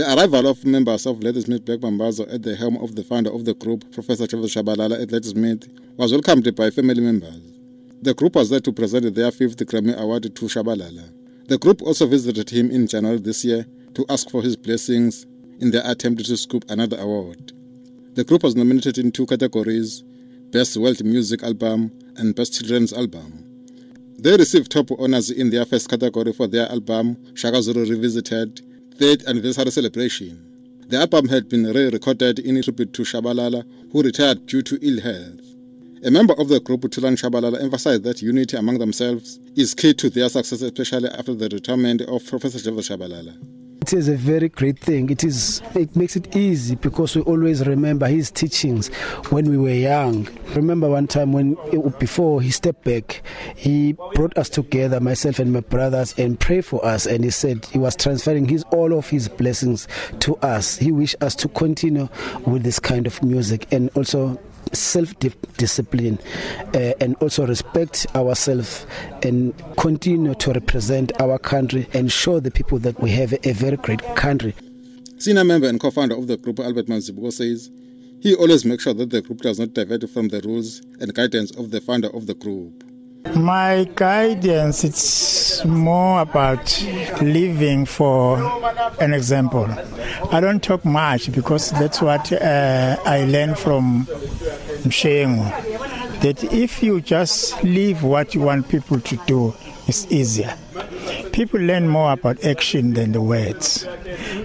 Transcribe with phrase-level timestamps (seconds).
[0.00, 3.44] The arrival of members of Ladysmith Black Mambazo at the helm of the founder of
[3.44, 7.42] the group, Professor Joseph Shabalala at Ladysmith, was welcomed by family members.
[8.00, 11.12] The group was there to present their fifth Grammy Award to Shabalala.
[11.48, 15.26] The group also visited him in January this year to ask for his blessings
[15.58, 17.52] in their attempt to scoop another award.
[18.14, 20.02] The group was nominated in two categories
[20.50, 23.44] Best World Music Album and Best Children's Album.
[24.18, 28.62] They received top honors in their first category for their album Shaka Zulu Revisited,
[29.00, 30.38] third anniversary celebration.
[30.88, 35.40] The album had been re-recorded in tribute to Shabalala, who retired due to ill health.
[36.04, 40.10] A member of the group, Thulani Shabalala, emphasized that unity among themselves is key to
[40.10, 43.38] their success, especially after the retirement of Professor Joseph Shabalala.
[43.90, 45.10] It is a very great thing.
[45.10, 45.62] It is.
[45.74, 48.86] It makes it easy because we always remember his teachings
[49.30, 50.28] when we were young.
[50.54, 51.56] Remember one time when
[51.98, 53.20] before he stepped back,
[53.56, 57.04] he brought us together, myself and my brothers, and prayed for us.
[57.04, 59.88] And he said he was transferring his all of his blessings
[60.20, 60.76] to us.
[60.76, 62.08] He wished us to continue
[62.46, 64.40] with this kind of music and also
[64.72, 65.14] self
[65.56, 66.18] discipline
[66.74, 68.86] uh, and also respect ourselves
[69.22, 73.76] and continue to represent our country and show the people that we have a very
[73.76, 74.54] great country.
[75.18, 77.70] Senior member and co founder of the group, Albert Mazibuko, says
[78.20, 81.50] he always makes sure that the group does not divert from the rules and guidance
[81.56, 82.84] of the founder of the group.
[83.34, 86.82] My guidance it's more about
[87.20, 88.38] living for
[89.00, 89.66] an example.
[90.32, 94.06] I don't talk much because that's what uh, I learned from
[94.84, 95.44] Mshengu.
[96.22, 99.54] That if you just live what you want people to do,
[99.86, 100.54] it's easier.
[101.32, 103.86] People learn more about action than the words.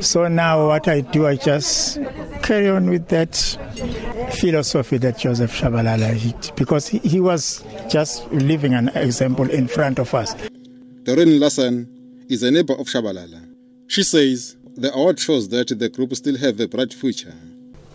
[0.00, 1.98] So now what I do, I just
[2.42, 3.58] carry on with that
[4.34, 9.98] philosophy that Joseph Shabalala hit because he, he was just living an example in front
[9.98, 10.34] of us.
[11.04, 11.86] Doreen Lassan
[12.28, 13.48] is a neighbor of Shabalala.
[13.86, 17.34] She says the award shows that the group still have a bright future.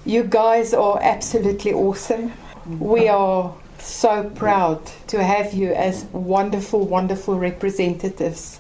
[0.06, 2.32] You guys are absolutely awesome.
[2.80, 8.60] We are so proud to have you as wonderful, wonderful representatives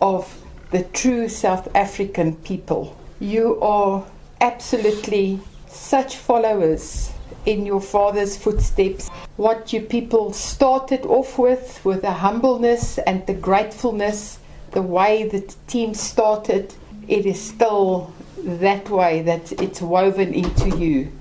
[0.00, 2.96] of the true South African people.
[3.20, 4.04] You are
[4.40, 7.12] absolutely such followers
[7.46, 9.08] in your father's footsteps.
[9.36, 14.38] What you people started off with, with the humbleness and the gratefulness,
[14.72, 16.74] the way the team started,
[17.08, 21.12] it is still that way that it's woven into you.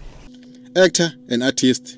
[0.76, 1.98] Actor and artist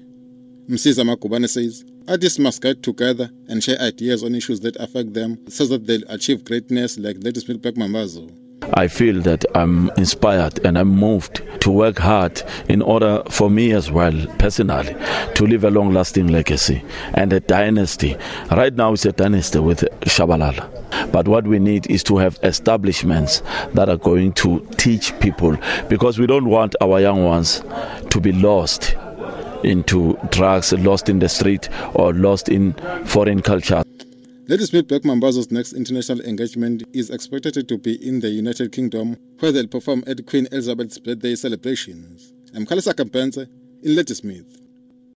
[0.70, 5.38] Msiza Makubane says, Artists must get together and share ideas on issues that affect them
[5.50, 8.32] so that they'll achieve greatness like Ladysmith Black Mambazo.
[8.74, 13.72] I feel that I'm inspired and I'm moved to work hard in order for me
[13.72, 14.96] as well, personally,
[15.36, 16.84] to leave a long lasting legacy
[17.14, 18.16] and a dynasty.
[18.50, 21.12] Right now, it's a dynasty with Shabalala.
[21.12, 23.44] But what we need is to have establishments
[23.74, 25.58] that are going to teach people
[25.90, 27.62] because we don't want our young ones
[28.10, 28.96] to be lost
[29.64, 32.74] into drugs, lost in the street, or lost in
[33.06, 33.84] foreign culture.
[34.52, 39.50] Ladysmith Black Mambazo's next international engagement is expected to be in the United Kingdom, where
[39.50, 42.34] they'll perform at Queen Elizabeth's birthday celebrations.
[42.54, 43.48] I'm Khalesakhe Mbhense
[43.82, 44.61] in Ladysmith.